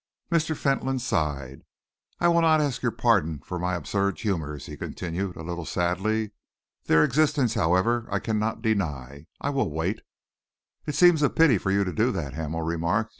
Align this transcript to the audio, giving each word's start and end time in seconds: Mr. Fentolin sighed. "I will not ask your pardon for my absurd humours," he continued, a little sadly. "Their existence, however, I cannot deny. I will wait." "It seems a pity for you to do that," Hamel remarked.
Mr. 0.31 0.57
Fentolin 0.57 0.97
sighed. 0.97 1.61
"I 2.19 2.27
will 2.27 2.41
not 2.41 2.59
ask 2.59 2.81
your 2.81 2.91
pardon 2.91 3.37
for 3.45 3.59
my 3.59 3.75
absurd 3.75 4.19
humours," 4.19 4.65
he 4.65 4.75
continued, 4.75 5.35
a 5.35 5.43
little 5.43 5.63
sadly. 5.63 6.31
"Their 6.85 7.03
existence, 7.03 7.53
however, 7.53 8.07
I 8.11 8.17
cannot 8.17 8.63
deny. 8.63 9.27
I 9.39 9.51
will 9.51 9.69
wait." 9.69 10.01
"It 10.87 10.95
seems 10.95 11.21
a 11.21 11.29
pity 11.29 11.59
for 11.59 11.69
you 11.69 11.83
to 11.83 11.93
do 11.93 12.11
that," 12.13 12.33
Hamel 12.33 12.63
remarked. 12.63 13.09